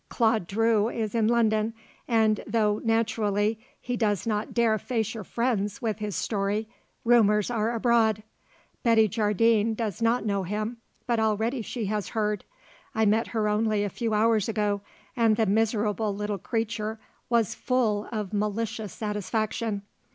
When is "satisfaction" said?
18.93-19.83